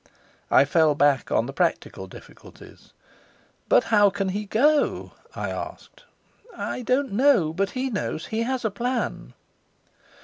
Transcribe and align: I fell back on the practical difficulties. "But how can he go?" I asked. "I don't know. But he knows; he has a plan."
I 0.49 0.65
fell 0.65 0.95
back 0.95 1.31
on 1.31 1.45
the 1.45 1.53
practical 1.53 2.07
difficulties. 2.07 2.91
"But 3.69 3.83
how 3.93 4.09
can 4.09 4.29
he 4.29 4.45
go?" 4.47 5.11
I 5.35 5.51
asked. 5.51 6.05
"I 6.57 6.81
don't 6.81 7.11
know. 7.11 7.53
But 7.53 7.69
he 7.77 7.91
knows; 7.91 8.25
he 8.25 8.41
has 8.41 8.65
a 8.65 8.71
plan." 8.71 9.35